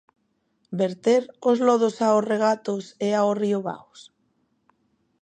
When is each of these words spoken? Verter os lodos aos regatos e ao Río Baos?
Verter 0.79 1.23
os 1.49 1.57
lodos 1.67 1.95
aos 2.07 2.23
regatos 2.31 2.83
e 3.07 3.09
ao 3.15 3.29
Río 3.41 3.59
Baos? 3.67 4.01